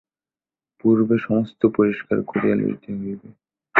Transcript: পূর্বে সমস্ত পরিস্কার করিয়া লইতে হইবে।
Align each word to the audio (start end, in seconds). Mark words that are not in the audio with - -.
পূর্বে 0.79 1.15
সমস্ত 1.19 1.61
পরিস্কার 1.77 2.17
করিয়া 2.29 2.55
লইতে 2.55 2.89
হইবে। 2.93 3.27